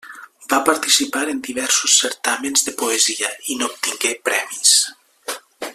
[0.51, 4.77] Va participar en diversos certàmens de poesia, i n'obtingué premis.